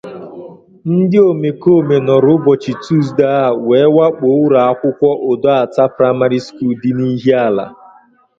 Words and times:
Ndị 0.95 1.17
omekoome 1.29 1.95
nọrọ 2.07 2.29
ụbọchị 2.37 2.71
Tuzdee 2.83 3.39
a 3.49 3.55
wee 3.67 3.87
wakpò 3.95 4.27
ụlọakwụkwọ 4.43 5.09
'Odoata 5.19 5.83
Primary 5.97 6.39
School' 6.47 6.77
dị 6.81 6.91
n'Ihiala 6.97 7.65